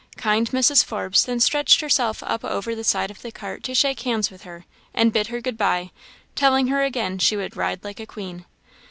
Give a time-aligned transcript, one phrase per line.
[0.17, 0.83] Kind Mrs.
[0.83, 4.41] Forbes then stretched herself up over the side of the cart to shake hands with
[4.45, 5.91] her, and bid her good bye,
[6.33, 8.45] telling her again she would ride like a queen.